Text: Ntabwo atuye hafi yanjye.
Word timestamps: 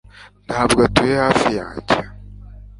Ntabwo 0.47 0.79
atuye 0.87 1.15
hafi 1.23 1.49
yanjye. 1.59 1.97